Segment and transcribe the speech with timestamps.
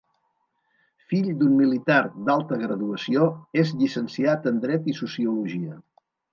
[1.11, 1.99] Fill d'un militar
[2.31, 3.29] d'alta graduació,
[3.65, 5.81] és llicenciat en Dret i Sociologia.